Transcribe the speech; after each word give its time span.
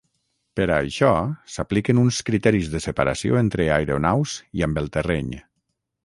Per 0.59 0.65
a 0.67 0.75
això 0.83 1.09
s'apliquen 1.55 1.99
uns 2.03 2.21
criteris 2.29 2.71
de 2.75 2.81
separació 2.85 3.37
entre 3.41 3.67
aeronaus 3.75 4.33
i 4.61 4.65
amb 4.69 4.81
el 4.83 4.89
terreny. 4.97 5.29